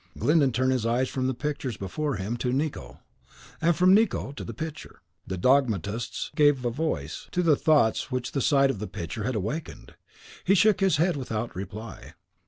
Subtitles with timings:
[0.17, 2.97] Glyndon turned his eyes from the picture before him to Nicot,
[3.61, 5.03] and from Nicot to the picture.
[5.27, 9.35] The dogmatist gave a voice to the thoughts which the sight of the picture had
[9.35, 9.93] awakened.
[10.43, 12.15] He shook his head without reply.